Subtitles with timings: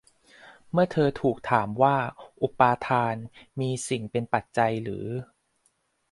[0.71, 1.97] เมื่อเธอถูกถามว่า
[2.41, 3.15] อุปาทาน
[3.59, 5.05] มีสิ่งเป็นปัจจัยหรือ